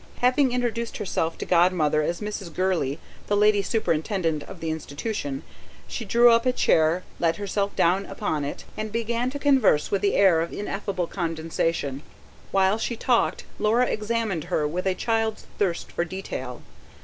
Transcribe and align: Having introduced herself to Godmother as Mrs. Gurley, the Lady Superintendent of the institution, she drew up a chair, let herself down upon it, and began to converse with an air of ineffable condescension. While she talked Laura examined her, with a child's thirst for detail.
Having 0.21 0.51
introduced 0.51 0.97
herself 0.97 1.37
to 1.37 1.45
Godmother 1.45 2.01
as 2.01 2.21
Mrs. 2.21 2.51
Gurley, 2.51 2.97
the 3.27 3.37
Lady 3.37 3.61
Superintendent 3.61 4.41
of 4.45 4.59
the 4.59 4.71
institution, 4.71 5.43
she 5.87 6.05
drew 6.05 6.31
up 6.31 6.47
a 6.47 6.51
chair, 6.51 7.03
let 7.19 7.35
herself 7.35 7.75
down 7.75 8.07
upon 8.07 8.43
it, 8.43 8.63
and 8.75 8.91
began 8.91 9.29
to 9.29 9.37
converse 9.37 9.91
with 9.91 10.03
an 10.03 10.13
air 10.13 10.41
of 10.41 10.51
ineffable 10.51 11.05
condescension. 11.05 12.01
While 12.49 12.79
she 12.79 12.95
talked 12.95 13.43
Laura 13.59 13.85
examined 13.85 14.45
her, 14.45 14.67
with 14.67 14.87
a 14.87 14.95
child's 14.95 15.45
thirst 15.59 15.91
for 15.91 16.03
detail. 16.03 16.63